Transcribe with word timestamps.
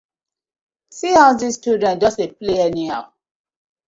See 0.89 1.13
all 1.15 1.35
dis 1.41 1.57
children 1.63 1.95
just 2.03 2.17
dey 2.17 2.29
play 2.39 2.57
anyhow. 2.69 3.03